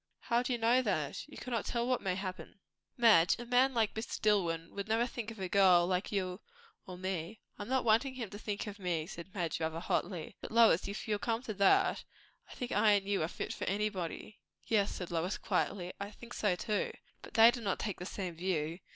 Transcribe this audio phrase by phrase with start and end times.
[0.21, 1.23] "How do you know that?
[1.27, 2.59] You cannot tell what may happen."
[2.97, 4.19] "Madge, a man like Mr.
[4.19, 6.41] Dillwyn would never think of a girl like you
[6.87, 10.35] or me." "I am not wanting him to think of me," said Madge rather hotly.
[10.41, 12.03] "But, Lois, if you come to that,
[12.49, 15.93] I think I and you are fit for anybody." "Yes," said Lois quietly.
[15.99, 16.93] "I think so too.
[17.21, 18.79] But they do not take the same view.